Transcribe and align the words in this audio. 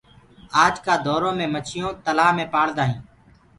آج 0.63 0.73
ڪآ 0.85 0.93
دورو 1.05 1.31
مي 1.37 1.45
مڇيونٚ 1.53 1.99
تلهآ 2.05 2.29
مي 2.37 2.45
پآݪدآ 2.53 2.83
هينٚ 2.89 3.03